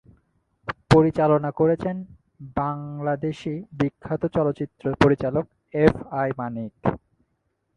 পরিচালনা 0.91 1.49
করেছেন 1.51 1.95
বাংলাদেশি 2.57 3.53
বিখ্যাত 3.79 4.21
চলচ্চিত্র 4.35 4.83
পরিচালক 5.03 5.45
এফ 5.75 5.95
আই 6.11 6.29
মানিক। 6.39 6.73